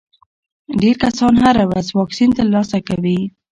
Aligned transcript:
ډېر 0.81 0.95
کسان 1.03 1.33
هره 1.43 1.63
ورځ 1.69 1.87
واکسین 1.91 2.29
ترلاسه 2.39 2.77
کوي. 2.87 3.19